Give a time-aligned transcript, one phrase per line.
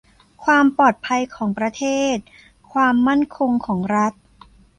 [0.43, 1.83] ความปลอดภัยของประเท
[2.15, 2.15] ศ
[2.71, 4.13] ความมั่นคงของรัฐ